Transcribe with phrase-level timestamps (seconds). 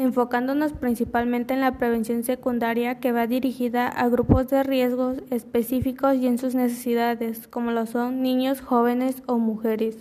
[0.00, 6.26] enfocándonos principalmente en la prevención secundaria que va dirigida a grupos de riesgos específicos y
[6.26, 9.96] en sus necesidades, como lo son niños, jóvenes o mujeres.